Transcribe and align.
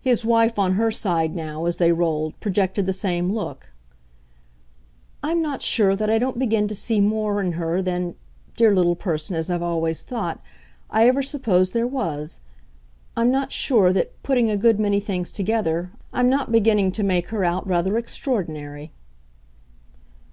His 0.00 0.24
wife, 0.24 0.58
on 0.58 0.72
her 0.72 0.90
side 0.90 1.36
now, 1.36 1.66
as 1.66 1.76
they 1.76 1.92
rolled, 1.92 2.34
projected 2.40 2.84
the 2.84 2.92
same 2.92 3.30
look. 3.32 3.72
"I'm 5.22 5.40
not 5.40 5.62
sure 5.62 5.94
that 5.94 6.10
I 6.10 6.18
don't 6.18 6.36
begin 6.36 6.66
to 6.66 6.74
see 6.74 7.00
more 7.00 7.40
in 7.40 7.52
her 7.52 7.80
than 7.80 8.16
dear 8.56 8.74
little 8.74 8.96
person 8.96 9.36
as 9.36 9.48
I've 9.52 9.62
always 9.62 10.02
thought 10.02 10.40
I 10.90 11.06
ever 11.06 11.22
supposed 11.22 11.74
there 11.74 11.86
was. 11.86 12.40
I'm 13.16 13.30
not 13.30 13.52
sure 13.52 13.92
that, 13.92 14.20
putting 14.24 14.50
a 14.50 14.56
good 14.56 14.80
many 14.80 14.98
things 14.98 15.30
together, 15.30 15.92
I'm 16.12 16.28
not 16.28 16.50
beginning 16.50 16.90
to 16.98 17.04
make 17.04 17.28
her 17.28 17.44
out 17.44 17.64
rather 17.64 17.96
extraordinary." 17.96 18.90